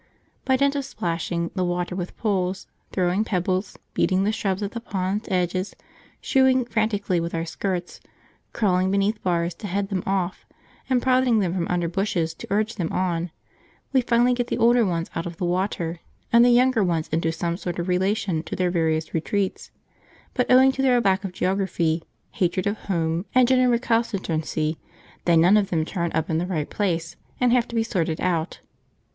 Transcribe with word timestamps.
By 0.45 0.55
dint 0.57 0.75
of 0.75 0.83
splashing 0.83 1.51
the 1.53 1.63
water 1.63 1.95
with 1.95 2.17
poles, 2.17 2.65
throwing 2.91 3.23
pebbles, 3.23 3.77
beating 3.93 4.23
the 4.23 4.31
shrubs 4.31 4.63
at 4.63 4.71
the 4.71 4.79
pond's 4.79 5.27
edges, 5.29 5.75
"shooing" 6.19 6.65
frantically 6.65 7.19
with 7.19 7.35
our 7.35 7.45
skirts, 7.45 7.99
crawling 8.51 8.89
beneath 8.89 9.21
bars 9.21 9.53
to 9.53 9.67
head 9.67 9.89
them 9.89 10.01
off, 10.07 10.43
and 10.89 11.03
prodding 11.03 11.37
them 11.37 11.53
from 11.53 11.67
under 11.67 11.87
bushes 11.87 12.33
to 12.33 12.47
urge 12.49 12.77
them 12.77 12.91
on, 12.91 13.29
we 13.93 14.01
finally 14.01 14.33
get 14.33 14.47
the 14.47 14.57
older 14.57 14.83
ones 14.83 15.11
out 15.15 15.27
of 15.27 15.37
the 15.37 15.45
water 15.45 15.99
and 16.33 16.43
the 16.43 16.49
younger 16.49 16.83
ones 16.83 17.07
into 17.09 17.31
some 17.31 17.55
sort 17.55 17.77
of 17.77 17.87
relation 17.87 18.41
to 18.41 18.55
their 18.55 18.71
various 18.71 19.13
retreats; 19.13 19.69
but, 20.33 20.49
owing 20.51 20.71
to 20.71 20.81
their 20.81 20.99
lack 20.99 21.23
of 21.23 21.31
geography, 21.31 22.01
hatred 22.31 22.65
of 22.65 22.75
home, 22.85 23.27
and 23.35 23.47
general 23.47 23.69
recalcitrancy, 23.71 24.77
they 25.25 25.37
none 25.37 25.57
of 25.57 25.69
them 25.69 25.85
turn 25.85 26.11
up 26.15 26.27
in 26.27 26.39
the 26.39 26.47
right 26.47 26.71
place 26.71 27.17
and 27.39 27.51
have 27.53 27.67
to 27.67 27.75
be 27.75 27.83
sorted 27.83 28.19
out. 28.19 28.61